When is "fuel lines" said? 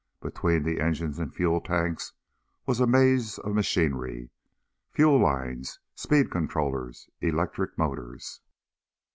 4.89-5.79